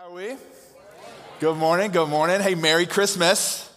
[0.00, 0.34] How are we?
[1.40, 1.90] Good morning.
[1.90, 2.40] Good morning.
[2.40, 3.70] Hey, Merry Christmas.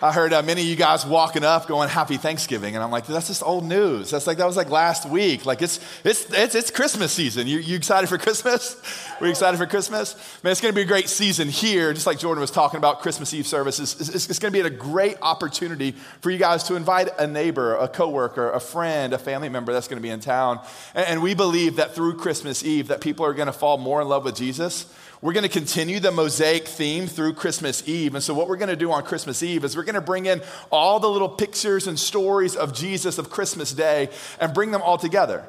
[0.00, 3.06] I heard uh, many of you guys walking up going Happy Thanksgiving, and I'm like,
[3.06, 4.10] that's just old news.
[4.10, 5.44] That's like that was like last week.
[5.44, 7.46] Like it's it's it's, it's Christmas season.
[7.46, 8.80] You, you excited for Christmas?
[9.20, 10.14] We excited for Christmas?
[10.42, 11.92] Man, it's going to be a great season here.
[11.92, 14.66] Just like Jordan was talking about Christmas Eve services, it's, it's, it's going to be
[14.66, 15.92] a great opportunity
[16.22, 19.88] for you guys to invite a neighbor, a coworker, a friend, a family member that's
[19.88, 20.58] going to be in town.
[20.94, 24.00] And, and we believe that through Christmas Eve, that people are going to fall more
[24.00, 24.86] in love with Jesus
[25.22, 28.14] we're going to continue the mosaic theme through Christmas Eve.
[28.14, 30.26] And so, what we're going to do on Christmas Eve is we're going to bring
[30.26, 34.08] in all the little pictures and stories of Jesus of Christmas Day
[34.40, 35.44] and bring them all together.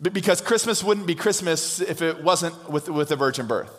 [0.00, 3.70] Because Christmas wouldn't be Christmas if it wasn't with, with the virgin birth.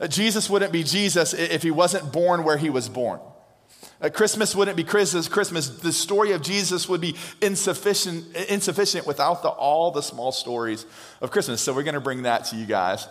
[0.00, 3.20] Uh, Jesus wouldn't be Jesus if he wasn't born where he was born.
[4.00, 5.28] Uh, Christmas wouldn't be Christmas.
[5.28, 10.84] Christmas, the story of Jesus would be insufficient, insufficient without the, all the small stories
[11.20, 11.60] of Christmas.
[11.60, 13.06] So we're going to bring that to you guys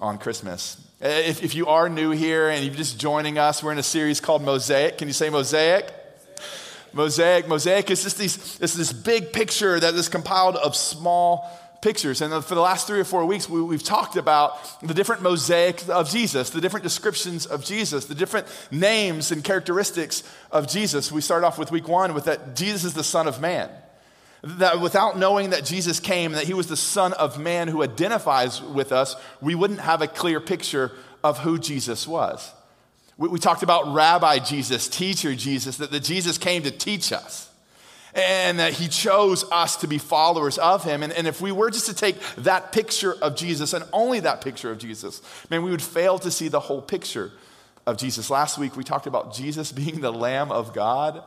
[0.00, 0.85] on Christmas.
[1.02, 3.82] Uh, if, if you are new here and you're just joining us, we're in a
[3.82, 4.96] series called Mosaic.
[4.96, 5.92] Can you say Mosaic?
[6.94, 7.46] Mosaic.
[7.46, 11.50] Mosaic is just these, it's this big picture that is compiled of small
[11.82, 12.22] pictures.
[12.22, 15.86] And for the last three or four weeks, we, have talked about the different mosaic
[15.90, 21.12] of Jesus, the different descriptions of Jesus, the different names and characteristics of Jesus.
[21.12, 23.68] We start off with week one with that Jesus is the Son of Man.
[24.46, 28.62] That without knowing that Jesus came, that he was the Son of Man who identifies
[28.62, 30.92] with us, we wouldn't have a clear picture
[31.24, 32.52] of who Jesus was.
[33.18, 37.50] We, we talked about Rabbi Jesus, teacher Jesus, that, that Jesus came to teach us
[38.14, 41.02] and that he chose us to be followers of him.
[41.02, 44.40] And, and if we were just to take that picture of Jesus and only that
[44.40, 47.32] picture of Jesus, man, we would fail to see the whole picture
[47.86, 48.30] of Jesus.
[48.30, 51.22] Last week we talked about Jesus being the Lamb of God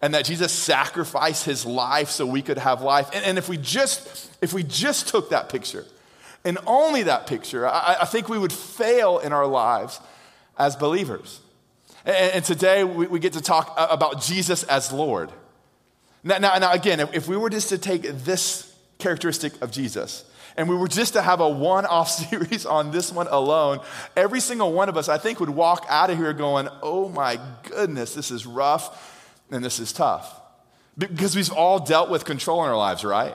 [0.00, 3.10] and that Jesus sacrificed his life so we could have life.
[3.12, 5.84] And, and if we just if we just took that picture
[6.44, 10.00] and only that picture, I, I think we would fail in our lives
[10.56, 11.40] as believers.
[12.04, 15.30] And, and today we, we, get to talk about Jesus as Lord.
[16.22, 20.24] Now, now, now again, if, if we were just to take this characteristic of Jesus,
[20.56, 23.80] and we were just to have a one off series on this one alone,
[24.16, 27.40] every single one of us, I think, would walk out of here going, oh my
[27.64, 29.16] goodness, this is rough
[29.50, 30.40] and this is tough.
[30.96, 33.34] Because we've all dealt with control in our lives, right?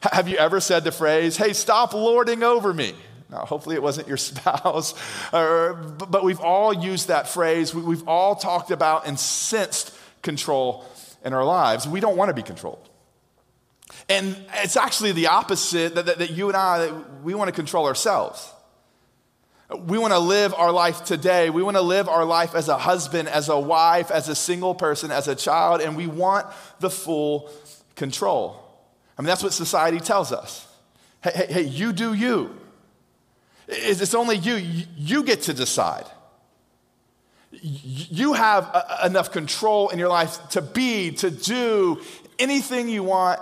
[0.00, 2.94] Have you ever said the phrase, hey, stop lording over me?
[3.30, 4.94] Now, hopefully it wasn't your spouse,
[5.32, 7.74] or, but we've all used that phrase.
[7.74, 10.84] We've all talked about and sensed control
[11.24, 11.88] in our lives.
[11.88, 12.88] We don't want to be controlled.
[14.08, 16.92] And it's actually the opposite that, that, that you and I,
[17.22, 18.50] we want to control ourselves.
[19.78, 21.50] We want to live our life today.
[21.50, 24.74] We want to live our life as a husband, as a wife, as a single
[24.74, 26.46] person, as a child, and we want
[26.80, 27.50] the full
[27.94, 28.62] control.
[29.16, 30.66] I mean, that's what society tells us.
[31.22, 32.58] Hey, hey, hey you do you.
[33.68, 34.56] It's only you.
[34.96, 36.06] You get to decide.
[37.52, 42.00] You have enough control in your life to be, to do
[42.38, 43.40] anything you want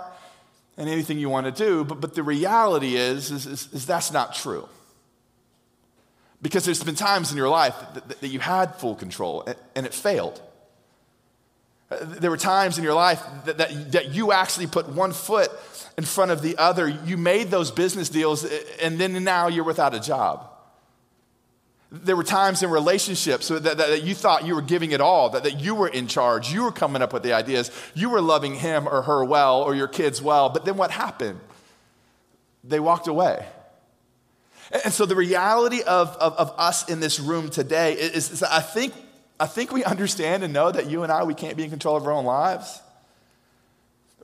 [0.77, 1.83] and anything you want to do.
[1.83, 4.67] But, but the reality is, is, is, is that's not true.
[6.41, 9.93] Because there's been times in your life that, that you had full control and it
[9.93, 10.41] failed.
[11.91, 15.51] Uh, there were times in your life that, that, that, you actually put one foot
[15.97, 16.87] in front of the other.
[16.87, 18.45] You made those business deals,
[18.81, 20.47] and then now you're without a job.
[21.91, 25.31] There were times in relationships that, that, that you thought you were giving it all,
[25.31, 28.21] that, that you were in charge, you were coming up with the ideas, you were
[28.21, 30.47] loving him or her well, or your kids well.
[30.47, 31.41] But then what happened?
[32.63, 33.45] They walked away.
[34.71, 38.61] And so the reality of, of, of us in this room today is, is I,
[38.61, 38.93] think,
[39.39, 41.97] I think we understand and know that you and I, we can't be in control
[41.97, 42.81] of our own lives.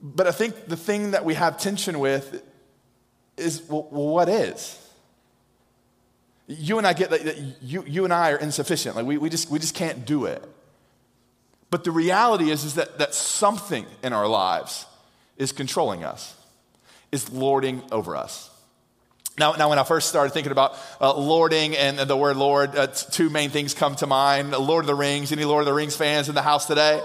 [0.00, 2.42] But I think the thing that we have tension with
[3.36, 4.78] is well, what is?
[6.46, 8.96] You and I get that you, you and I are insufficient.
[8.96, 10.42] Like we, we, just, we just can't do it.
[11.70, 14.86] But the reality is, is that, that something in our lives
[15.36, 16.34] is controlling us,
[17.12, 18.50] is lording over us.
[19.38, 22.88] Now, now, when I first started thinking about uh, lording and the word Lord, uh,
[22.88, 24.50] two main things come to mind.
[24.50, 25.30] Lord of the Rings.
[25.30, 27.00] Any Lord of the Rings fans in the house today?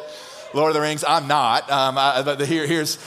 [0.51, 1.03] Lord of the Rings.
[1.07, 1.69] I'm not.
[1.69, 2.97] Um, I, but here, here's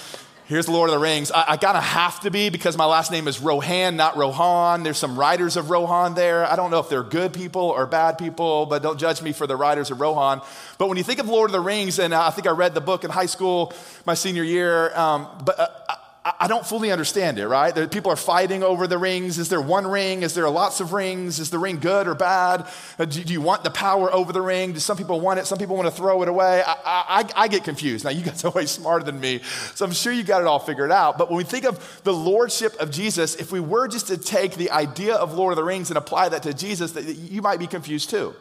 [0.45, 1.33] here's Lord of the Rings.
[1.33, 4.85] I, I of have to be because my last name is Rohan, not Rohan.
[4.85, 6.47] There's some riders of Rohan there.
[6.47, 9.49] I don't know if they're good people or bad people, but don't judge me for
[9.49, 10.41] the riders of Rohan.
[10.79, 12.81] But when you think of Lord of the Rings, and I think I read the
[12.81, 13.73] book in high school
[14.05, 15.59] my senior year, um, but.
[15.59, 15.97] Uh,
[16.39, 17.75] I don't fully understand it, right?
[17.75, 19.39] There, people are fighting over the rings.
[19.39, 20.23] Is there one ring?
[20.23, 21.39] Is there lots of rings?
[21.39, 22.69] Is the ring good or bad?
[22.99, 24.73] Uh, do, do, you want the power over the ring?
[24.73, 25.47] Do some people want it?
[25.47, 26.63] Some people want to throw it away.
[26.67, 28.05] I, I, I get confused.
[28.05, 29.41] Now, you guys are way smarter than me,
[29.75, 31.19] so I'm sure you got it all figured out.
[31.19, 34.55] But when we think of the lordship of Jesus, if we were just to take
[34.57, 37.59] the idea of Lord of the Rings and apply that to Jesus, that you might
[37.59, 38.35] be confused too.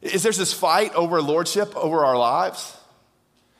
[0.00, 2.77] Is there this fight over lordship over our lives?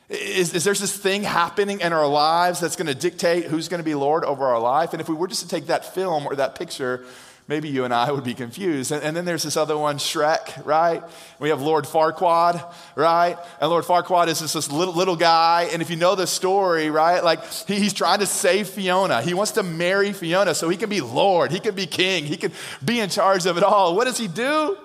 [0.08, 3.80] Is, is there this thing happening in our lives that's going to dictate who's going
[3.80, 4.92] to be Lord over our life?
[4.92, 7.04] And if we were just to take that film or that picture,
[7.46, 8.90] maybe you and I would be confused.
[8.90, 11.02] And, and, then there's this other one, Shrek, right?
[11.38, 13.36] We have Lord Farquaad, right?
[13.60, 15.68] And Lord Farquaad is just this little, little guy.
[15.72, 19.20] And if you know the story, right, like he, he's trying to save Fiona.
[19.20, 22.38] He wants to marry Fiona so he can be Lord, he can be king, he
[22.38, 22.52] can
[22.82, 23.94] be in charge of it all.
[23.94, 24.78] What does he do?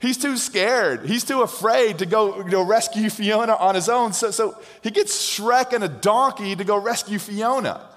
[0.00, 1.06] He's too scared.
[1.06, 4.12] He's too afraid to go you know, rescue Fiona on his own.
[4.12, 7.88] So, so he gets Shrek and a donkey to go rescue Fiona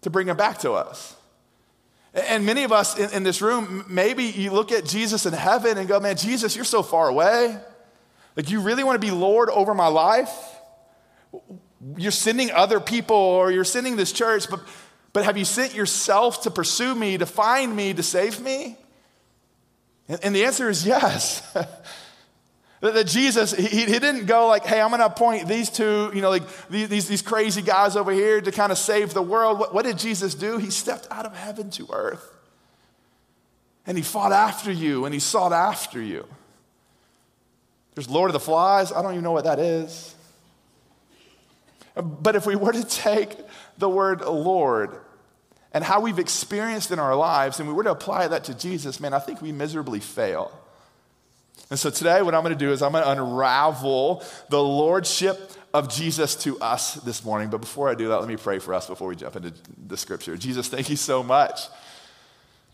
[0.00, 1.16] to bring him back to us.
[2.14, 5.78] And many of us in, in, this room, maybe you look at Jesus in heaven
[5.78, 7.56] and go, man, Jesus, you're so far away.
[8.36, 10.30] Like, you really want to be Lord over my life?
[11.96, 14.60] You're sending other people or you're sending this church, but,
[15.12, 18.76] but have you sent yourself to pursue me, to find me, to save me?
[20.22, 21.40] And the answer is yes.
[22.80, 26.20] that Jesus, he, he didn't go like, hey, I'm going to appoint these two, you
[26.20, 29.58] know, like these, these crazy guys over here to kind of save the world.
[29.58, 30.58] What, what did Jesus do?
[30.58, 32.28] He stepped out of heaven to earth.
[33.86, 36.26] And he fought after you and he sought after you.
[37.94, 38.92] There's Lord of the Flies.
[38.92, 40.14] I don't even know what that is.
[41.94, 43.36] But if we were to take
[43.78, 44.98] the word Lord
[45.72, 49.00] and how we've experienced in our lives, and we were to apply that to Jesus,
[49.00, 50.52] man, I think we miserably fail.
[51.70, 55.52] And so today, what I'm going to do is I'm going to unravel the lordship
[55.72, 57.48] of Jesus to us this morning.
[57.48, 59.54] But before I do that, let me pray for us before we jump into
[59.86, 60.36] the scripture.
[60.36, 61.60] Jesus, thank you so much.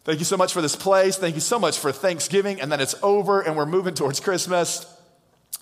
[0.03, 1.17] Thank you so much for this place.
[1.17, 4.85] Thank you so much for Thanksgiving, and then it's over, and we're moving towards Christmas.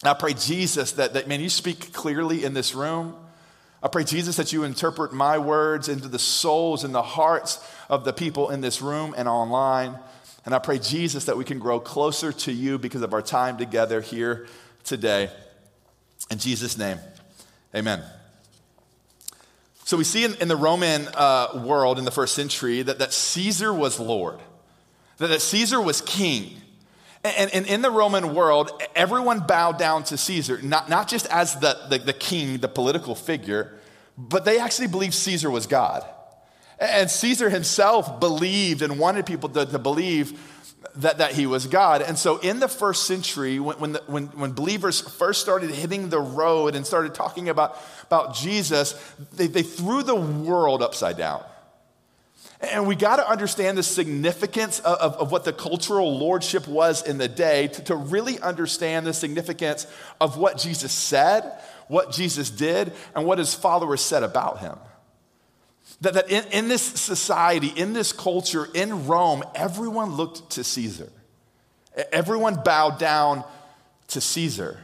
[0.01, 3.17] And I pray, Jesus, that, that man, you speak clearly in this room.
[3.83, 8.05] I pray, Jesus, that you interpret my words into the souls and the hearts of
[8.05, 9.99] the people in this room and online.
[10.45, 13.59] And I pray, Jesus, that we can grow closer to you because of our time
[13.59, 14.47] together here
[14.85, 15.31] today.
[16.31, 16.99] In Jesus' name,
[17.75, 18.03] amen.
[19.85, 23.13] So we see in, in the Roman uh, world in the first century that, that
[23.13, 24.41] Caesar was Lord,
[25.19, 26.61] that, that Caesar was king.
[27.27, 31.57] And, and, in the Roman world, everyone bowed down to Caesar, not, not just as
[31.57, 33.79] the, the, the king, the political figure,
[34.17, 36.05] but they actually believed Caesar was God.
[36.79, 40.39] And Caesar himself believed and wanted people to, to believe
[40.97, 42.03] that, that he was God.
[42.03, 46.09] And so in the first century, when, when, the, when, when believers first started hitting
[46.09, 48.93] the road and started talking about, about Jesus,
[49.33, 51.43] they, they threw the world upside down.
[52.61, 57.07] And we got to understand the significance of, of, of, what the cultural lordship was
[57.07, 59.87] in the day to, to really understand the significance
[60.21, 61.53] of what Jesus said,
[61.89, 64.79] what Jesus did, and what his followers said about him.
[66.01, 71.13] That, that in, in this society, in this culture, in Rome, everyone looked to Caesar.
[72.11, 73.45] Everyone bowed down
[74.09, 74.79] to Caesar.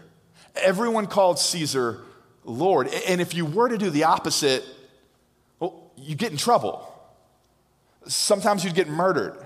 [0.57, 2.03] Everyone called Caesar
[2.45, 2.89] Lord.
[3.09, 4.65] And if you were to do the opposite,
[5.59, 6.92] well, you get in trouble.
[8.07, 9.37] Sometimes you'd get murdered.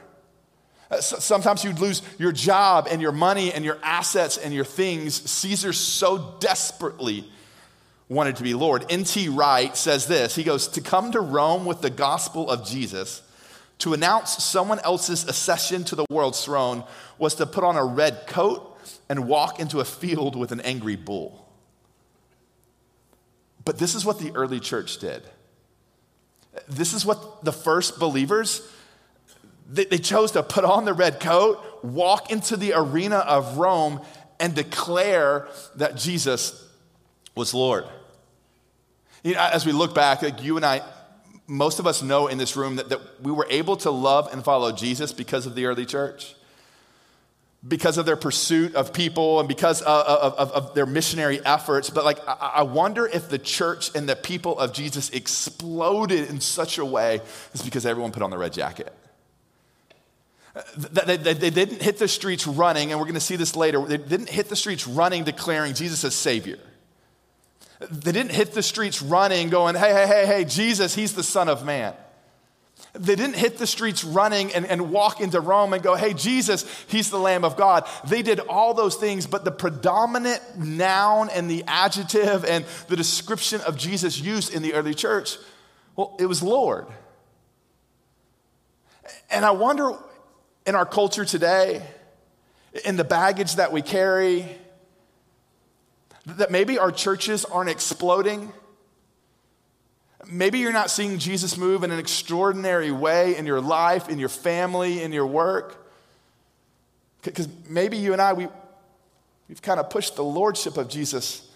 [0.90, 5.28] Uh, sometimes you'd lose your job and your money and your assets and your things.
[5.30, 7.28] Caesar so desperately
[8.08, 8.84] wanted to be Lord.
[8.88, 9.28] N.T.
[9.30, 13.22] Wright says this He goes, To come to Rome with the gospel of Jesus,
[13.78, 16.84] to announce someone else's accession to the world's throne,
[17.18, 20.96] was to put on a red coat and walk into a field with an angry
[20.96, 21.46] bull.
[23.64, 25.24] But this is what the early church did.
[26.68, 28.62] This is what the first believers,
[29.68, 34.00] they, they chose to put on the red coat, walk into the arena of Rome,
[34.38, 36.66] and declare that Jesus
[37.34, 37.84] was Lord.
[39.22, 40.82] You know, as we look back, like you and I,
[41.46, 44.44] most of us know in this room that, that we were able to love and
[44.44, 46.34] follow Jesus because of the early church,
[47.66, 51.90] because of their pursuit of people and because of, of, of their missionary efforts.
[51.90, 56.78] But like, I, wonder if the church and the people of Jesus exploded in such
[56.78, 57.20] a way
[57.54, 58.92] is because everyone put on the red jacket.
[60.76, 63.84] They, they, they, didn't hit the streets running, and we're going to see this later.
[63.84, 66.58] They didn't hit the streets running declaring Jesus as Savior.
[67.90, 71.48] They didn't hit the streets running, going, hey, hey, hey, hey, Jesus, he's the Son
[71.48, 71.94] of Man.
[72.98, 76.64] They didn't hit the streets running and, and walk into Rome and go, hey, Jesus,
[76.88, 77.86] he's the Lamb of God.
[78.06, 83.60] They did all those things, but the predominant noun and the adjective and the description
[83.62, 85.36] of Jesus used in the early church
[85.94, 86.86] Well, it was Lord.
[89.30, 89.92] And I wonder
[90.66, 91.82] in our culture today,
[92.84, 94.46] in the baggage that we carry,
[96.26, 98.52] that maybe our churches aren't exploding.
[100.28, 104.28] Maybe you're not seeing Jesus move in an extraordinary way in your life, in your
[104.28, 105.86] family, in your work.
[107.22, 108.48] Because maybe you and I, we,
[109.48, 111.48] we've kind of pushed the lordship of Jesus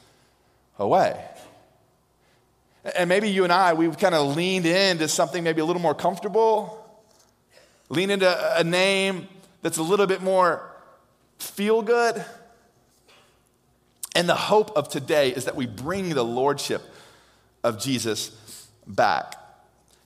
[0.78, 1.22] away.
[2.96, 5.94] And maybe you and I, we've kind of leaned into something maybe a little more
[5.94, 6.84] comfortable,
[7.88, 9.28] lean into a name
[9.62, 10.70] that's a little bit more
[11.38, 12.24] feel good.
[14.14, 16.82] And the hope of today is that we bring the lordship
[17.62, 18.36] of Jesus
[18.90, 19.36] back.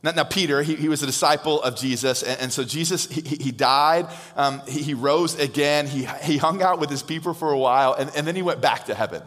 [0.02, 3.22] Now, now Peter, he, he, was a disciple of Jesus, and, and so Jesus, he,
[3.22, 7.50] he died, um, he, he, rose again, he, he hung out with his people for
[7.50, 9.22] a while, and, and then he went back to heaven.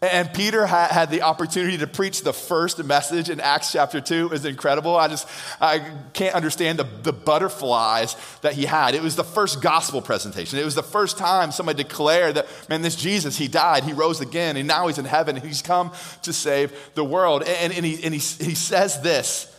[0.00, 4.30] And Peter had the opportunity to preach the first message in Acts chapter 2.
[4.30, 4.96] is incredible.
[4.96, 5.28] I just
[5.60, 5.80] I
[6.12, 8.94] can't understand the, the butterflies that he had.
[8.94, 10.56] It was the first gospel presentation.
[10.56, 14.20] It was the first time somebody declared that, man, this Jesus, he died, he rose
[14.20, 15.90] again, and now he's in heaven, and he's come
[16.22, 17.42] to save the world.
[17.42, 19.52] And, and, he, and he, he says this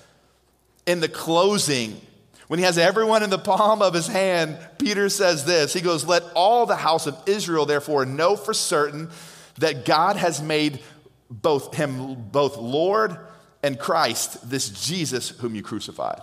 [0.85, 1.99] in the closing.
[2.47, 5.73] When he has everyone in the palm of his hand, Peter says this.
[5.73, 9.09] He goes, Let all the house of Israel therefore know for certain
[9.59, 10.79] that God has made
[11.29, 13.17] both him both Lord
[13.61, 16.21] and Christ, this Jesus whom you crucified.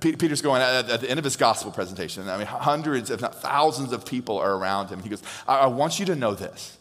[0.00, 2.28] Peter's going at the end of his gospel presentation.
[2.28, 5.02] I mean, hundreds, if not thousands, of people are around him.
[5.02, 6.78] He goes, I want you to know this.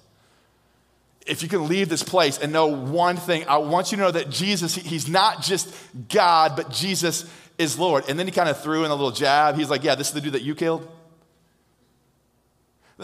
[1.26, 4.12] If you can leave this place and know one thing, I want you to know
[4.12, 5.74] that Jesus, he's not just
[6.10, 8.06] God, but Jesus is Lord.
[8.10, 9.56] And then he kind of threw in a little jab.
[9.56, 10.90] He's like, Yeah, this is the dude that you killed.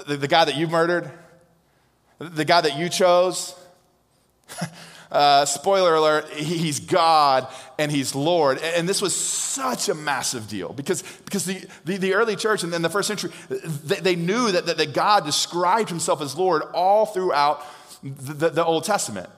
[0.07, 1.11] The, the guy that you murdered?
[2.19, 3.55] The guy that you chose?
[5.11, 7.47] Uh, spoiler alert, he's God
[7.79, 8.59] and he's Lord.
[8.59, 12.71] And this was such a massive deal because, because the, the, the early church and
[12.71, 16.61] then the first century, they, they knew that, that, that, God described himself as Lord
[16.75, 17.65] all throughout
[18.03, 19.29] the, the, the Old Testament.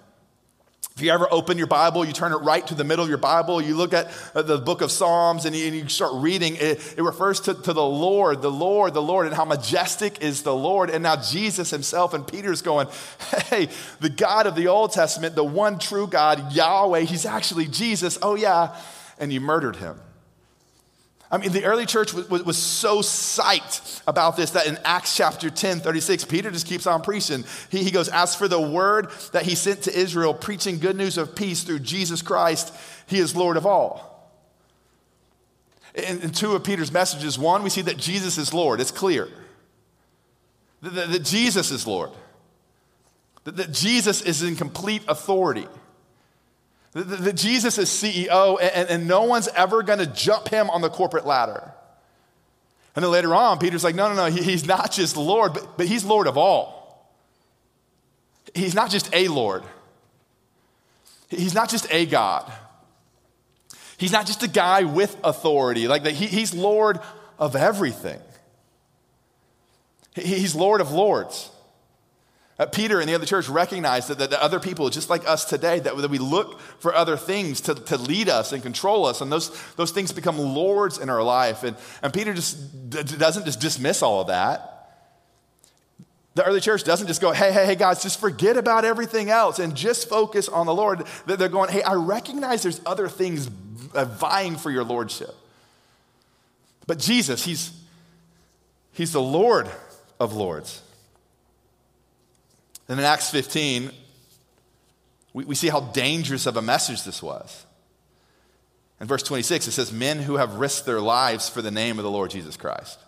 [1.02, 3.18] If you ever open your Bible, you turn it right to the middle of your
[3.18, 6.58] Bible, you look at uh, the book of Psalms and you, and you start reading,
[6.58, 10.44] it, it refers to, to, the Lord, the Lord, the Lord, and how majestic is
[10.44, 10.92] the Lord.
[10.92, 12.88] And now Jesus himself and Peter's going,
[13.50, 18.20] hey, the God of the Old Testament, the one true God, Yahweh, he's actually Jesus.
[18.22, 18.80] Oh, yeah.
[19.18, 20.00] And you murdered him.
[21.32, 25.16] I mean, the early church was, was, was, so psyched about this that in Acts
[25.16, 27.46] chapter 10, 36, Peter just keeps on preaching.
[27.70, 31.18] He, he goes, As for the word that he sent to Israel, preaching good news
[31.18, 32.76] of peace through Jesus Christ,
[33.08, 34.30] he is Lord of all.
[35.96, 38.82] In, in two of Peter's messages, one, we see that Jesus is Lord.
[38.82, 39.30] It's clear
[40.82, 42.12] that, that, that Jesus is Lord,
[43.46, 45.68] that, that Jesus is in complete authority.
[46.94, 50.90] That Jesus is CEO and, and no one's ever going to jump him on the
[50.90, 51.72] corporate ladder.
[52.96, 55.88] And then later on, Peter's like, no, no, no, he's not just Lord, but, but
[55.88, 57.10] he's Lord of all.
[58.54, 59.64] He's not just a Lord,
[61.30, 62.52] he's not just a God.
[63.98, 66.04] He's not just a guy with authority, like.
[66.08, 67.00] He, he's Lord
[67.38, 68.20] of everything.
[70.16, 71.52] He's Lord of lords.
[72.62, 75.80] Uh, Peter and the other church recognized that, that, other people, just like us today,
[75.80, 79.32] that, that we look for other things to, to lead us and control us, and
[79.32, 81.64] those, those things become lords in our life.
[81.64, 82.88] And, and Peter just
[83.18, 84.92] doesn't just dismiss all of that.
[86.36, 89.58] The early church doesn't just go, hey, hey, hey, guys, just forget about everything else
[89.58, 91.08] and just focus on the Lord.
[91.26, 93.50] They're going, hey, I recognize there's other things
[93.96, 95.34] uh, vying for your lordship.
[96.86, 97.72] But Jesus, he's,
[98.92, 99.68] he's the Lord
[100.20, 100.84] of lords.
[102.92, 103.90] And in Acts 15,
[105.32, 107.66] we, we see how dangerous of a message this was.
[109.00, 112.04] In verse 26, it says, Men who have risked their lives for the name of
[112.04, 113.00] the Lord Jesus Christ.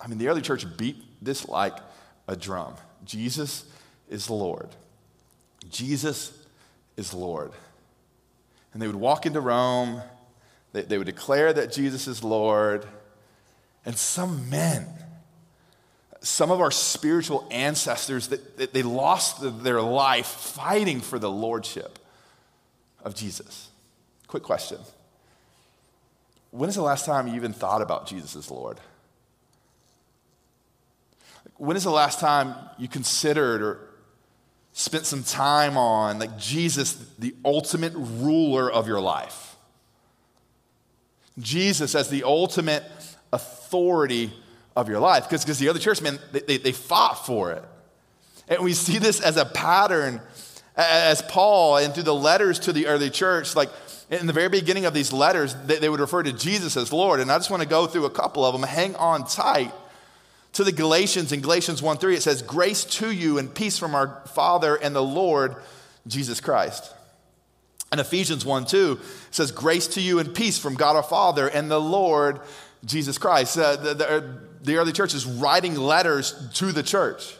[0.00, 1.76] I mean, the early church beat this like
[2.26, 2.74] a drum.
[3.04, 3.64] Jesus
[4.10, 4.70] is Lord.
[5.70, 6.36] Jesus
[6.96, 7.52] is Lord.
[8.72, 10.02] And they would walk into Rome,
[10.72, 12.84] they, they would declare that Jesus is Lord,
[13.86, 14.88] and some men
[16.22, 21.98] some of our spiritual ancestors that, that they lost their life fighting for the lordship
[23.04, 23.68] of Jesus.
[24.28, 24.78] Quick question.
[26.52, 28.78] When is the last time you even thought about Jesus as Lord?
[31.56, 33.80] When is the last time you considered or
[34.72, 39.56] spent some time on like Jesus, the ultimate ruler of your life?
[41.38, 42.84] Jesus as the ultimate
[43.32, 44.32] authority
[44.76, 45.28] of your life.
[45.28, 47.64] Because the other church, man, they, they, they fought for it.
[48.48, 50.20] And we see this as a pattern
[50.76, 53.70] As Paul and through the letters to the early church, like
[54.10, 57.20] in the very beginning of these letters, they, they would refer to Jesus as Lord.
[57.20, 58.62] And I just want to go through a couple of them.
[58.62, 59.72] Hang on tight
[60.54, 62.16] to the Galatians in Galatians 1 3.
[62.16, 65.56] It says, Grace to you and peace from our Father and the Lord
[66.06, 66.92] Jesus Christ.
[67.90, 68.98] And Ephesians 1 2
[69.30, 72.40] says, Grace to you and peace from God our Father and the Lord
[72.84, 73.58] Jesus Christ.
[73.58, 77.36] Uh, the, the, the early church is writing letters to the church.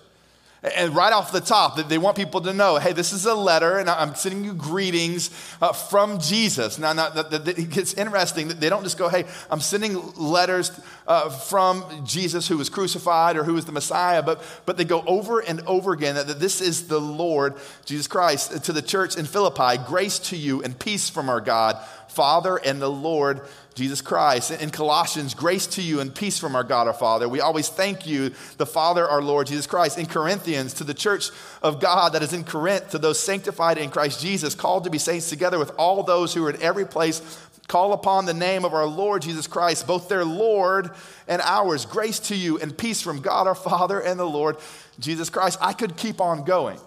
[0.76, 3.78] And right off the top, they want people to know hey, this is a letter,
[3.78, 6.78] and I'm sending you greetings uh, from Jesus.
[6.78, 8.46] Now, now it gets interesting.
[8.46, 10.70] They don't just go, hey, I'm sending letters
[11.08, 15.02] uh, from Jesus who was crucified or who was the Messiah, but, but they go
[15.04, 18.64] over and over again that, that this is the Lord Jesus Christ.
[18.64, 21.76] To the church in Philippi, grace to you and peace from our God,
[22.06, 23.40] Father, and the Lord
[23.74, 24.50] Jesus Christ.
[24.50, 27.28] In Colossians, grace to you and peace from our God our Father.
[27.28, 29.98] We always thank you, the Father, our Lord Jesus Christ.
[29.98, 31.30] In Corinthians, to the church
[31.62, 34.98] of God that is in Corinth, to those sanctified in Christ Jesus, called to be
[34.98, 38.74] saints together with all those who are in every place, call upon the name of
[38.74, 40.90] our Lord Jesus Christ, both their Lord
[41.26, 41.86] and ours.
[41.86, 44.56] Grace to you and peace from God our Father and the Lord
[44.98, 45.58] Jesus Christ.
[45.60, 46.78] I could keep on going.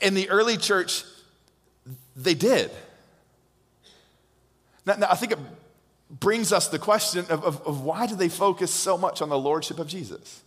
[0.00, 1.04] In the early church,
[2.16, 2.70] they did.
[4.86, 5.38] Now, now, I think it
[6.10, 9.38] brings us the question of, of, of why did they focus so much on the
[9.38, 10.42] lordship of Jesus?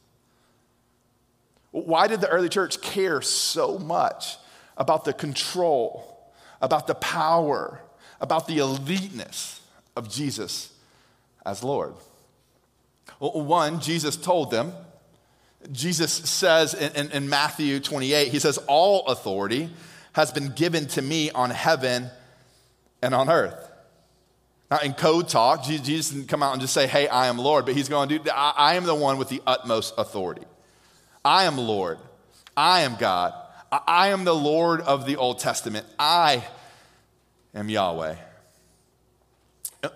[1.71, 4.37] Why did the early church care so much
[4.77, 7.81] about the control, about the power,
[8.21, 9.61] about the eliteness
[9.95, 10.71] of Jesus
[11.45, 11.93] as Lord?
[13.19, 14.73] Well, one, Jesus told them.
[15.71, 19.69] Jesus says in, in, in Matthew 28, he says, All authority
[20.13, 22.09] has been given to me on heaven
[23.01, 23.71] and on earth.
[24.71, 27.65] Now, in code talk, Jesus didn't come out and just say, Hey, I am Lord,
[27.65, 30.43] but he's going, Dude, I, I am the one with the utmost authority.
[31.23, 31.99] I am Lord.
[32.55, 33.33] I am God.
[33.71, 35.85] I, I am the Lord of the Old Testament.
[35.99, 36.45] I
[37.53, 38.15] am Yahweh.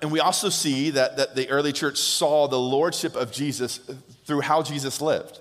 [0.01, 3.79] And we also see that, that the early church saw the lordship of Jesus
[4.25, 5.39] through how Jesus lived.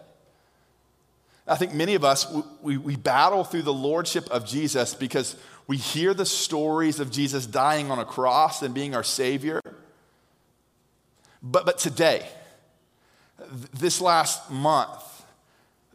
[1.48, 5.36] I think many of us, we, we battle through the lordship of Jesus because
[5.68, 9.60] we hear the stories of Jesus dying on a cross and being our Savior.
[11.42, 12.26] But, but today,
[13.74, 15.24] this last month,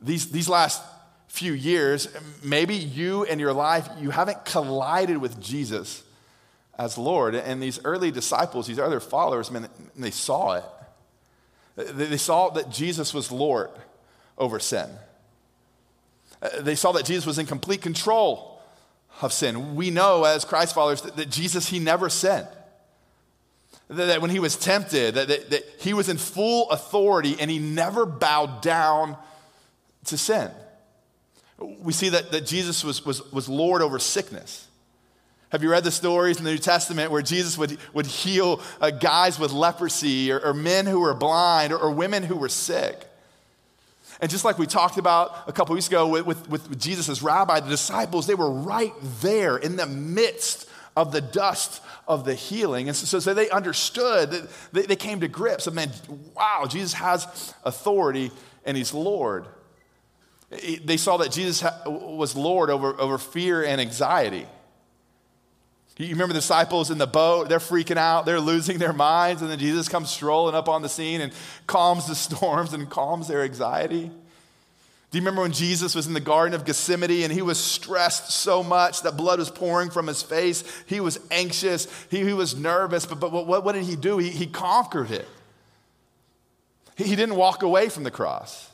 [0.01, 0.81] these, these last
[1.27, 2.09] few years,
[2.43, 6.03] maybe you and your life, you haven't collided with Jesus
[6.77, 7.35] as Lord.
[7.35, 10.65] And these early disciples, these other followers, man, they saw it.
[11.75, 13.69] They saw that Jesus was Lord
[14.37, 14.89] over sin.
[16.59, 18.50] They saw that Jesus was in complete control
[19.21, 19.75] of sin.
[19.75, 22.47] We know as Christ followers that, that Jesus, he never sinned.
[23.87, 27.51] That, that when he was tempted, that, that, that he was in full authority and
[27.51, 29.17] he never bowed down
[30.05, 30.49] to sin.
[31.57, 34.67] We see that, that Jesus was, was, was Lord over sickness.
[35.51, 38.89] Have you read the stories in the New Testament where Jesus would, would heal uh,
[38.89, 43.05] guys with leprosy or, or, men who were blind or, or women who were sick?
[44.21, 47.23] And just like we talked about a couple weeks ago with, with, with Jesus as
[47.23, 52.35] rabbi, the disciples, they were right there in the midst of the dust of the
[52.35, 52.87] healing.
[52.87, 55.89] And so, so they understood that they, they came to grips of, man,
[56.35, 58.31] wow, Jesus has authority
[58.63, 59.47] and he's Lord.
[60.49, 64.45] They saw that Jesus was Lord over, over fear and anxiety.
[65.97, 69.51] You remember the disciples in the boat, they're freaking out, they're losing their minds, and
[69.51, 71.31] then Jesus comes strolling up on the scene and
[71.67, 74.09] calms the storms and calms their anxiety.
[75.11, 78.31] Do you remember when Jesus was in the Garden of Gethsemane and he was stressed
[78.31, 80.63] so much that blood was pouring from his face?
[80.85, 84.17] He was anxious, he, he was nervous, but, but what, what did he do?
[84.19, 85.27] He, he conquered it.
[86.95, 88.69] He, he didn't walk away from the cross,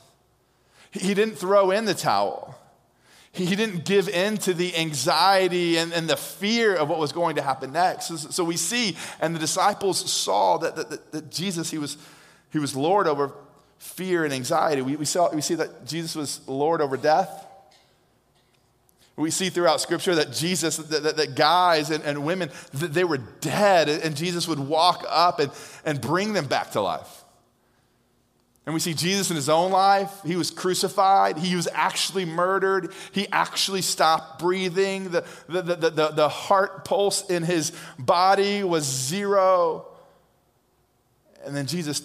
[0.92, 2.57] he, he didn't throw in the towel.
[3.38, 7.36] He didn't give in to the anxiety and, and the fear of what was going
[7.36, 8.32] to happen next.
[8.32, 11.96] So, we see, and the disciples saw that, that, that, Jesus, he was,
[12.50, 13.32] he was Lord over
[13.78, 14.82] fear and anxiety.
[14.82, 17.46] We, we, saw, we see that Jesus was Lord over death.
[19.16, 23.18] We see throughout Scripture that Jesus, that, that, that guys and, and women, they were
[23.18, 25.50] dead, and Jesus would walk up and,
[25.84, 27.17] and bring them back to life.
[28.68, 30.12] And we see Jesus in his own life.
[30.26, 31.38] He was crucified.
[31.38, 32.92] He was actually murdered.
[33.12, 35.04] He actually stopped breathing.
[35.04, 39.86] The, the, the, the, the heart pulse in his body was zero.
[41.46, 42.02] And then Jesus,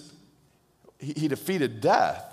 [0.99, 2.23] he, he defeated death.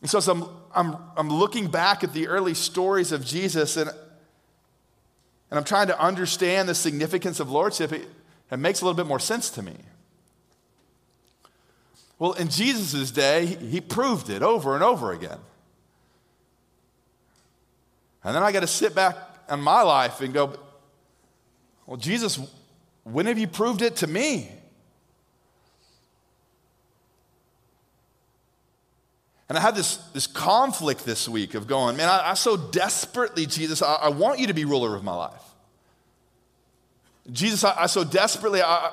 [0.00, 3.88] And so, as I'm, I'm, I'm looking back at the early stories of Jesus and,
[3.88, 7.92] and I'm trying to understand the significance of lordship.
[7.92, 8.08] It,
[8.50, 9.76] it makes a little bit more sense to me.
[12.18, 15.38] Well, in Jesus' day, he proved it over and over again.
[18.22, 19.16] And then I got to sit back
[19.50, 20.54] in my life and go,
[21.86, 22.38] well, Jesus,
[23.02, 24.50] when have you proved it to me?
[29.48, 33.44] And I had this, this conflict this week of going, man, I, I so desperately,
[33.44, 35.42] Jesus, I, I, want you to be ruler of my life.
[37.30, 38.90] Jesus, I, I so desperately, I,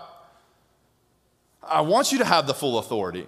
[1.63, 3.27] I want you to have the full authority.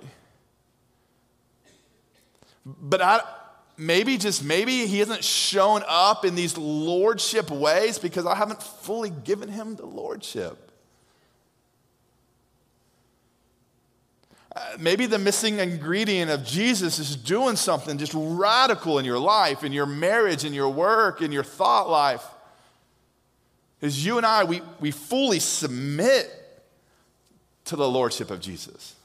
[2.65, 3.21] But I,
[3.77, 9.09] maybe, just maybe, he hasn't shown up in these lordship ways because I haven't fully
[9.09, 10.71] given him the lordship.
[14.55, 19.63] Uh, maybe the missing ingredient of Jesus is doing something just radical in your life,
[19.63, 22.23] in your marriage, in your work, in your thought life.
[23.81, 26.42] Is you and I, we, we fully submit
[27.65, 28.95] to the lordship of Jesus.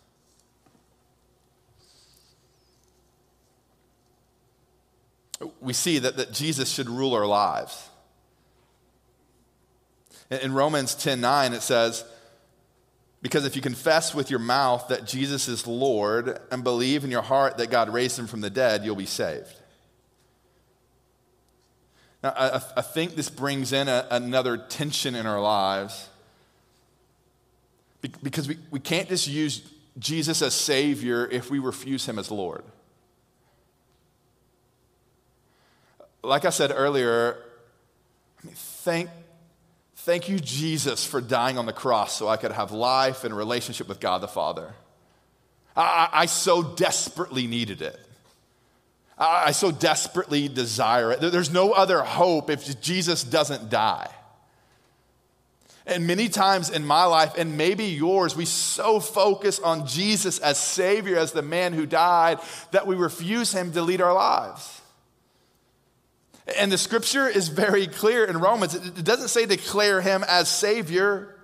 [5.61, 7.89] We see that, that Jesus should rule our lives.
[10.31, 12.05] In, in Romans 10 9, it says,
[13.21, 17.23] because if you confess with your mouth that Jesus is Lord and believe in your
[17.23, 19.55] heart that God raised him from the dead, you'll be saved.
[22.23, 26.08] Now, I, I think this brings in a, another tension in our lives
[28.01, 29.63] because we, we can't just use
[29.99, 32.65] Jesus as Savior if we refuse him as Lord.
[36.23, 37.39] Like I said earlier,
[38.43, 39.11] I mean, thank
[40.09, 43.89] Thank you, Jesus, for dying on the cross so I could have life and relationship
[43.89, 44.73] with God the Father.
[45.77, 48.01] I, I so desperately needed it.
[49.19, 51.21] I, I so desperately desire it.
[51.21, 54.09] There's no other hope if Jesus doesn't die.
[55.89, 60.59] And many times in my life, and maybe yours, we so focus on Jesus as
[60.59, 62.39] Savior, as the man who died,
[62.73, 64.83] that we refuse Him to lead our lives.
[66.57, 68.75] And the scripture is very clear in Romans.
[68.75, 71.35] It doesn't say declare him as Savior.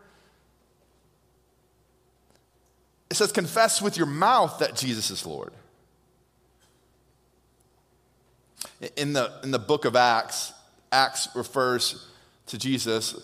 [3.11, 5.53] It says confess with your mouth that Jesus is Lord.
[8.97, 10.53] In the, in the book of Acts,
[10.91, 12.09] Acts refers
[12.47, 13.15] to Jesus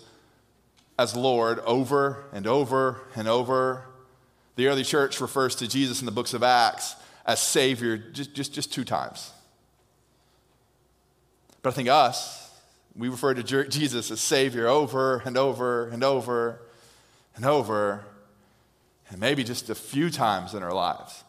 [1.01, 3.85] as Lord over and over and over.
[4.55, 8.53] The early church refers to Jesus in the books of Acts as Savior just, just,
[8.53, 9.31] just two times.
[11.63, 12.51] But I think us,
[12.95, 16.61] we refer to Jesus as Savior over and over and over
[17.35, 18.05] and over,
[19.09, 21.23] and maybe just a few times in our lives,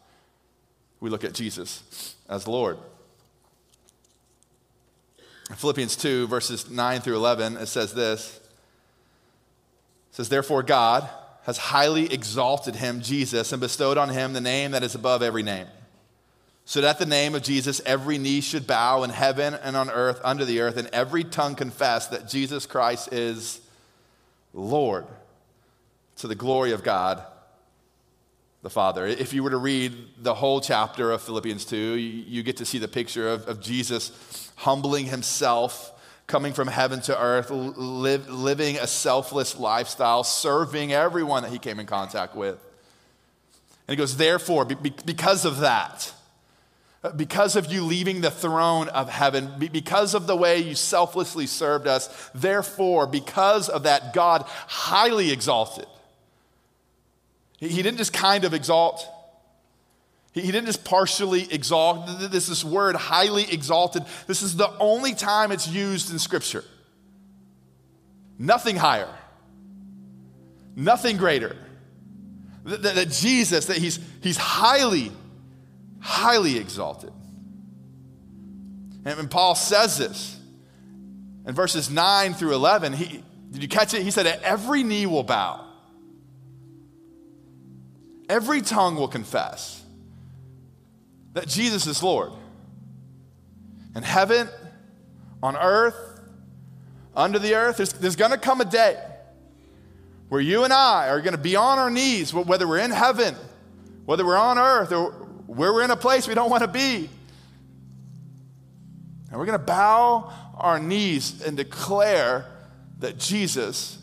[1.01, 2.77] we look at Jesus as Lord.
[5.49, 8.39] In Philippians 2, verses 9 through 11, it says this.
[10.13, 11.09] Says, Therefore, God
[11.43, 15.43] has highly exalted him, Jesus, and bestowed on him the name that is above every
[15.43, 15.67] name
[16.65, 19.91] so that at the name of Jesus, every knee should bow in heaven and on
[19.91, 23.61] earth, under the earth, and every tongue confess that Jesus Christ is
[24.55, 25.07] Lord
[26.17, 27.23] to the glory of God
[28.63, 29.07] the Father.
[29.07, 32.79] If you were to read the whole chapter of Philippians 2, you get to see
[32.79, 35.93] the picture of, of Jesus humbling himself,
[36.27, 41.79] coming from heaven to earth, live, living a selfless lifestyle, serving everyone that he came
[41.79, 42.55] in contact with.
[43.87, 46.13] And he goes, therefore, because of that,
[47.17, 51.89] because of you leaving the throne of heaven, because of the way you selflessly served
[51.89, 55.87] us, therefore, because of that, God highly exalted.
[57.59, 59.07] He didn't just kind of exalt,
[60.33, 62.07] he didn't just partially exalt.
[62.31, 66.65] This, this word, highly exalted, this is the only time it's used in Scripture.
[68.39, 69.15] Nothing higher,
[70.75, 71.57] nothing greater.
[72.65, 75.11] That, that Jesus, that he's, he's highly
[76.03, 77.13] highly exalted.
[79.05, 80.39] And when Paul says this
[81.47, 84.03] in verses 9 through 11, he, did you catch it?
[84.03, 85.65] He said, Every knee will bow,
[88.29, 89.82] every tongue will confess
[91.33, 92.33] that Jesus is Lord.
[93.95, 94.49] In heaven,
[95.43, 95.95] on earth,
[97.15, 98.99] under the earth, there's, there's going to come a day
[100.29, 103.35] where you and I are going to be on our knees, whether we're in heaven,
[104.07, 105.11] whether we're on earth, or
[105.47, 107.11] where we're in a place we don't want to be.
[109.31, 112.47] And we're going to bow our knees and declare
[113.01, 113.99] that Jesus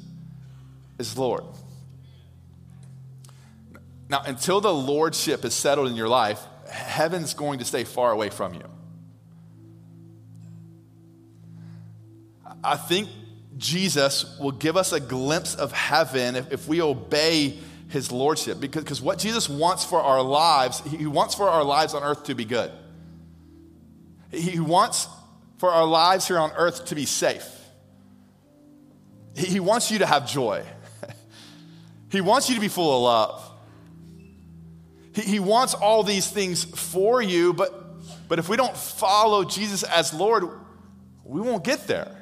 [1.00, 1.44] is Lord.
[4.10, 8.30] Now, until the Lordship is settled in your life, heaven's going to stay far away
[8.30, 8.64] from you.
[12.64, 13.10] I think
[13.58, 17.58] Jesus will give us a glimpse of heaven if, if we obey
[17.90, 18.60] his lordship.
[18.60, 22.26] Because, because what Jesus wants for our lives, he wants for our lives on earth
[22.26, 22.72] to be good.
[24.32, 25.08] He wants
[25.58, 27.48] for our lives here on earth to be safe.
[29.36, 30.64] He wants you to have joy.
[32.12, 33.49] he wants you to be full of love.
[35.14, 39.84] He, he wants all these things for you, but, but if we don't follow Jesus
[39.84, 40.46] as Lord,
[41.24, 42.16] we won't get there.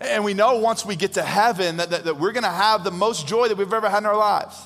[0.00, 2.84] And we know once we get to heaven that, that, that we're going to have
[2.84, 4.58] the most joy that we've ever had in our lives.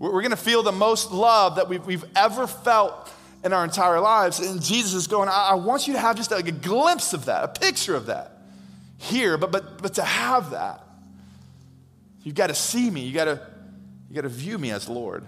[0.00, 3.10] We're, we're going to feel the most love that we've, we've ever felt
[3.44, 4.40] in our entire lives.
[4.40, 7.26] And Jesus is going, I, I want you to have just like a glimpse of
[7.26, 8.32] that, a picture of that
[8.96, 10.84] here, but, but, but to have that,
[12.22, 13.02] you've got to see me.
[13.02, 13.40] You've got to,
[14.14, 15.24] you got to view me as Lord.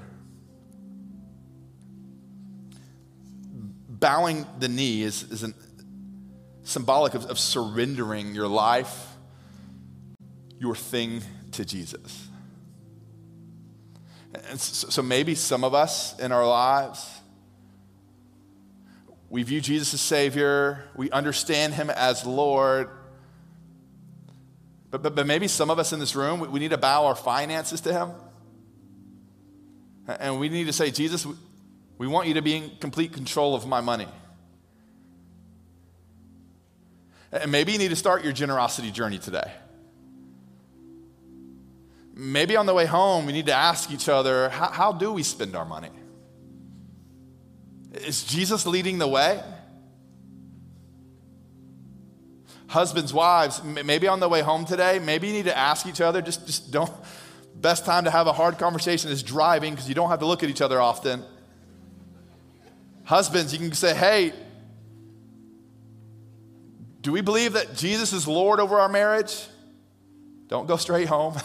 [3.88, 5.54] Bowing the knee is, is an,
[6.62, 9.16] symbolic of, of surrendering your life,
[10.60, 11.20] your thing
[11.50, 12.28] to Jesus.
[14.50, 17.10] And so, so maybe some of us in our lives,
[19.28, 22.88] we view Jesus as Savior, we understand Him as Lord.
[24.92, 27.06] But, but, but maybe some of us in this room, we, we need to bow
[27.06, 28.12] our finances to Him.
[30.06, 31.26] And we need to say, Jesus,
[31.98, 34.06] we want you to be in complete control of my money.
[37.32, 39.50] And maybe you need to start your generosity journey today.
[42.14, 45.22] Maybe on the way home, we need to ask each other how, how do we
[45.22, 45.90] spend our money?
[47.92, 49.42] Is Jesus leading the way?
[52.68, 56.22] Husbands, wives, maybe on the way home today, maybe you need to ask each other,
[56.22, 56.92] just, just don't.
[57.60, 60.42] Best time to have a hard conversation is driving because you don't have to look
[60.42, 61.24] at each other often.
[63.04, 64.32] Husbands, you can say, hey,
[67.00, 69.46] do we believe that Jesus is Lord over our marriage?
[70.48, 71.34] Don't go straight home.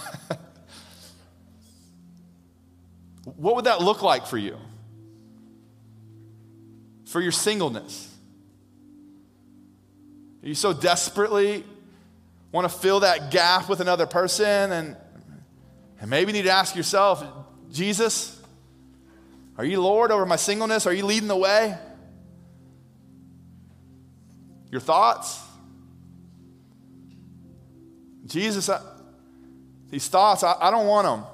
[3.24, 4.58] what would that look like for you?
[7.06, 8.12] For your singleness?
[10.42, 11.64] You so desperately
[12.52, 14.98] want to fill that gap with another person, and,
[16.02, 17.24] and maybe you need to ask yourself
[17.72, 18.38] Jesus,
[19.58, 20.86] are you Lord over my singleness?
[20.86, 21.78] Are you leading the way?
[24.72, 25.40] Your thoughts?
[28.26, 28.82] Jesus, I,
[29.90, 31.26] these thoughts, I, I, don't want them.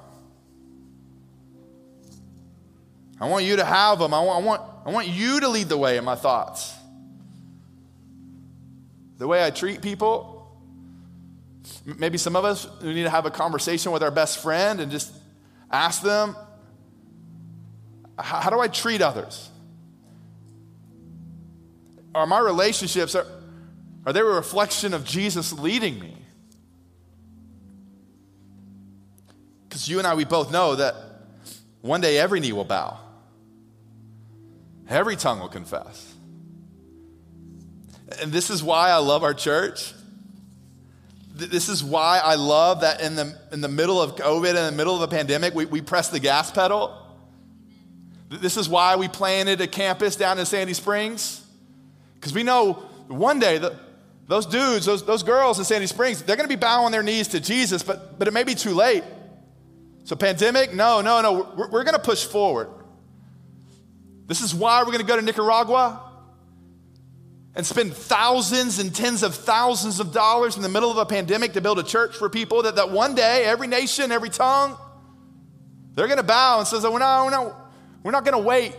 [3.20, 4.12] I want you to have them.
[4.12, 6.74] I want, I, want, I want you to lead the way in my thoughts.
[9.16, 10.37] The way I treat people.
[11.84, 14.90] Maybe some of us we need to have a conversation with our best friend and
[14.90, 15.12] just
[15.70, 16.36] ask them,
[18.18, 19.48] how do I treat others?
[22.14, 23.26] Are my relationships, are,
[24.04, 26.16] are they a reflection of Jesus leading me?
[29.68, 30.96] Because you and I, we both know that
[31.80, 32.98] one day every knee will bow,
[34.88, 36.14] every tongue will confess.
[38.20, 39.92] And this is why I love our church.
[41.38, 44.72] This is why I love that in the, in the middle of COVID, in the
[44.72, 47.00] middle of a pandemic, we, we press the gas pedal.
[48.28, 51.46] This is why we planted a campus down in Sandy Springs.
[52.14, 52.72] Because we know
[53.06, 53.72] one day that
[54.26, 57.28] those dudes, those, those girls in Sandy Springs, they're going to be bowing their knees
[57.28, 59.04] to Jesus, but, but it may be too late.
[60.02, 62.68] So, pandemic, no, no, no, we're, we're going to push forward.
[64.26, 66.07] This is why we're going to go to Nicaragua
[67.58, 71.54] and spend thousands and tens of thousands of dollars in the middle of a pandemic
[71.54, 74.76] to build a church for people that, that one day, every nation, every tongue,
[75.96, 77.54] they're going to bow and says, oh, no, we're not,
[78.04, 78.76] we're not going to wait.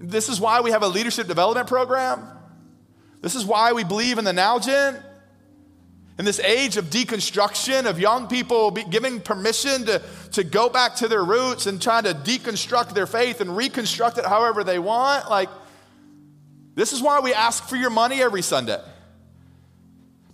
[0.00, 2.26] This is why we have a leadership development program.
[3.20, 4.96] This is why we believe in the Now Gen.
[6.18, 10.00] In this age of deconstruction, of young people giving permission to,
[10.32, 14.24] to go back to their roots and trying to deconstruct their faith and reconstruct it
[14.24, 15.50] however they want, like,
[16.74, 18.80] this is why we ask for your money every Sunday.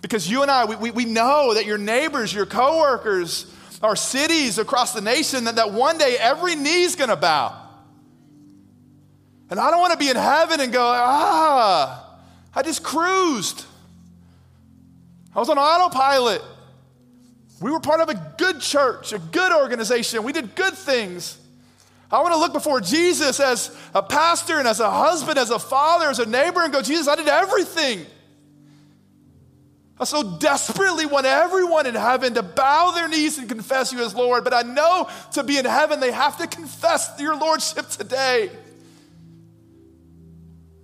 [0.00, 4.58] Because you and I, we, we, we know that your neighbors, your coworkers, our cities
[4.58, 7.54] across the nation, that, that one day every knee's gonna bow.
[9.50, 12.18] And I don't wanna be in heaven and go, ah,
[12.54, 13.64] I just cruised.
[15.34, 16.42] I was on autopilot.
[17.60, 20.22] We were part of a good church, a good organization.
[20.22, 21.38] We did good things.
[22.10, 25.58] I want to look before Jesus as a pastor and as a husband, as a
[25.58, 28.06] father, as a neighbor, and go, Jesus, I did everything.
[30.00, 34.14] I so desperately want everyone in heaven to bow their knees and confess you as
[34.14, 38.50] Lord, but I know to be in heaven, they have to confess your Lordship today.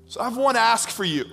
[0.09, 1.25] So I have one ask for you.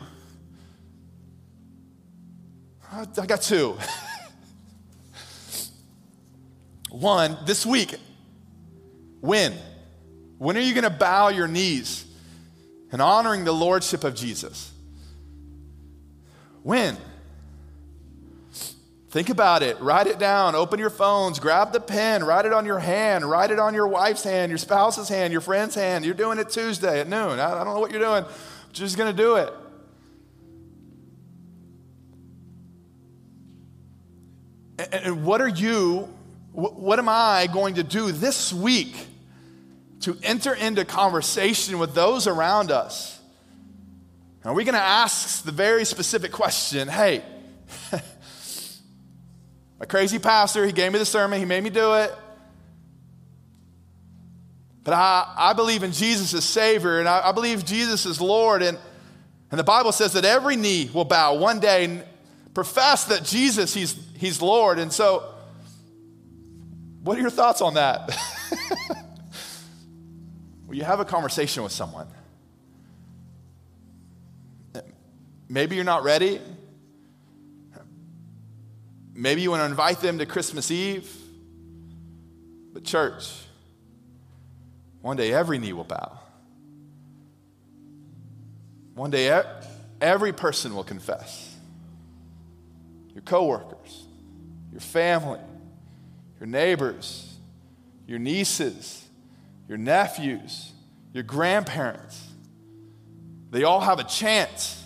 [2.93, 3.77] I got two.
[6.89, 7.95] One, this week,
[9.21, 9.53] when?
[10.41, 12.03] When are you going to bow your knees
[12.91, 14.71] and honoring the lordship of Jesus.
[16.63, 16.97] When?
[19.11, 19.79] Think about it.
[19.79, 20.55] Write it down.
[20.55, 21.37] Open your phones.
[21.37, 22.23] Grab the pen.
[22.23, 23.23] Write it on your hand.
[23.23, 26.05] Write it on your wife's hand, your spouse's hand, your friend's hand.
[26.05, 27.39] You're doing it Tuesday at noon.
[27.39, 28.25] I, don't know what you're doing.
[28.73, 29.53] Just going to do it.
[34.91, 36.09] And what are you,
[36.51, 38.95] what am I going to do this week
[40.01, 43.19] to enter into conversation with those around us?
[44.43, 47.23] Are we going to ask the very specific question hey,
[49.79, 52.13] my crazy pastor, he gave me the sermon, he made me do it.
[54.83, 58.63] But I, I believe in Jesus as Savior, and I, I believe Jesus is Lord.
[58.63, 58.79] And,
[59.51, 62.03] and the Bible says that every knee will bow one day and
[62.55, 64.79] profess that Jesus, he's, he's Lord.
[64.79, 65.23] And so,
[67.03, 68.11] what are your thoughts on that?
[70.71, 72.07] Will you have a conversation with someone?
[75.49, 76.39] Maybe you're not ready.
[79.13, 81.13] Maybe you want to invite them to Christmas Eve.
[82.71, 83.33] But, church,
[85.01, 86.17] one day every knee will bow.
[88.95, 89.43] One day
[89.99, 91.53] every person will confess.
[93.13, 94.05] Your coworkers,
[94.71, 95.41] your family,
[96.39, 97.35] your neighbors,
[98.07, 99.09] your nieces,
[99.71, 100.73] your nephews,
[101.13, 102.27] your grandparents.
[103.51, 104.83] They all have a chance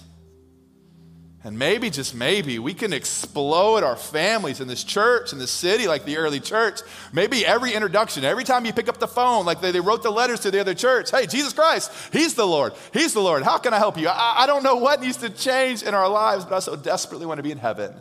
[1.43, 5.87] and maybe, just maybe, we can explode our families in this church, in this city,
[5.87, 6.81] like the early church.
[7.13, 10.11] Maybe every introduction, every time you pick up the phone, like they, they wrote the
[10.11, 12.73] letters to the other church hey, Jesus Christ, He's the Lord.
[12.93, 13.43] He's the Lord.
[13.43, 14.07] How can I help you?
[14.07, 17.27] I, I don't know what needs to change in our lives, but I so desperately
[17.27, 17.93] want to be in heaven.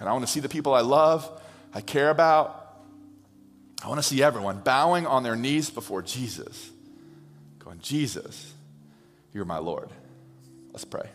[0.00, 1.30] And I want to see the people I love,
[1.74, 2.61] I care about.
[3.82, 6.70] I want to see everyone bowing on their knees before Jesus,
[7.58, 8.52] going, Jesus,
[9.34, 9.88] you're my Lord.
[10.70, 11.08] Let's pray.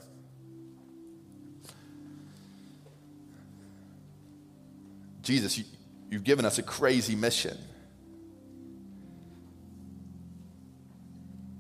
[5.22, 5.64] Jesus, you,
[6.10, 7.58] you've given us a crazy mission.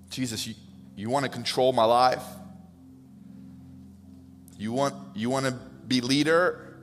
[0.09, 0.55] Jesus, you,
[0.97, 2.23] you want to control my life?
[4.57, 5.51] You want, you want to
[5.87, 6.75] be leader?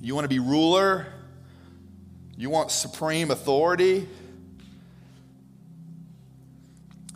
[0.00, 1.06] You want to be ruler?
[2.38, 4.06] You want supreme authority?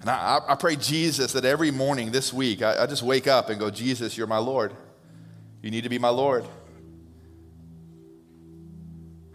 [0.00, 3.48] And I, I pray, Jesus, that every morning this week, I, I just wake up
[3.48, 4.74] and go, Jesus, you're my Lord.
[5.62, 6.44] You need to be my Lord.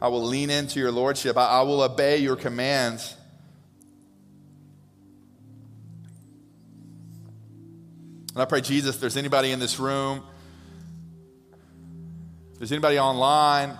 [0.02, 1.38] I will lean into your lordship.
[1.38, 3.16] I, I will obey your commands.
[8.34, 10.22] And I pray, Jesus, if there's anybody in this room,
[12.52, 13.78] if there's anybody online,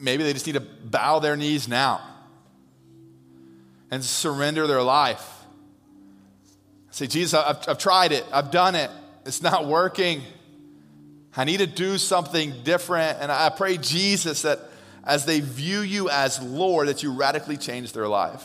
[0.00, 2.00] maybe they just need to bow their knees now
[3.90, 5.26] and surrender their life.
[6.90, 8.90] Say, Jesus, I've, I've tried it, I've done it,
[9.24, 10.22] it's not working.
[11.36, 13.18] I need to do something different.
[13.20, 14.58] And I pray, Jesus, that
[15.04, 18.42] as they view you as Lord, that you radically change their life.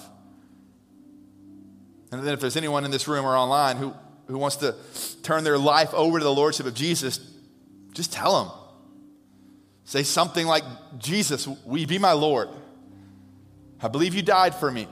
[2.12, 3.94] And then if there's anyone in this room or online who,
[4.28, 4.76] who wants to
[5.24, 7.20] turn their life over to the Lordship of Jesus,
[7.94, 8.63] just tell them.
[9.94, 10.64] Say something like,
[10.98, 12.50] Jesus, you be my Lord?
[13.80, 14.88] I believe you died for me.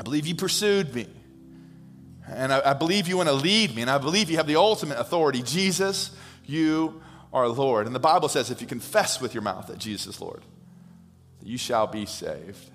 [0.00, 1.06] I believe you pursued me.
[2.26, 3.82] And I, I believe you want to lead me.
[3.82, 5.42] And I believe you have the ultimate authority.
[5.42, 6.10] Jesus,
[6.46, 7.02] you
[7.34, 7.84] are Lord.
[7.84, 10.42] And the Bible says if you confess with your mouth that Jesus is Lord,
[11.42, 12.70] you shall be saved.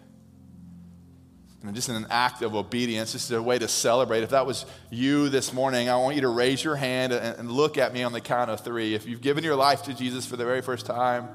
[1.67, 4.21] And just in an act of obedience, just a way to celebrate.
[4.21, 7.78] If that was you this morning, I want you to raise your hand and look
[7.80, 8.93] at me on the count of three.
[8.93, 11.28] If you've given your life to Jesus for the very first time,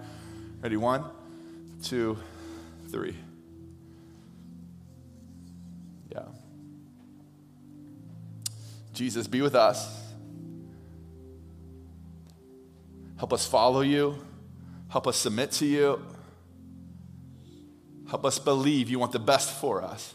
[0.62, 0.76] ready?
[0.76, 1.04] One,
[1.82, 2.16] two,
[2.90, 3.16] three.
[6.12, 6.22] Yeah.
[8.92, 10.00] Jesus, be with us.
[13.16, 14.16] Help us follow you.
[14.90, 16.00] Help us submit to you.
[18.08, 20.14] Help us believe you want the best for us.